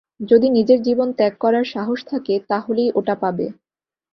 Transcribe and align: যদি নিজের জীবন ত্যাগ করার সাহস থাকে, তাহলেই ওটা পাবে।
যদি 0.23 0.47
নিজের 0.49 0.79
জীবন 0.81 1.09
ত্যাগ 1.17 1.33
করার 1.37 1.65
সাহস 1.73 1.99
থাকে, 2.11 2.35
তাহলেই 2.49 2.89
ওটা 2.99 3.15
পাবে। 3.23 3.45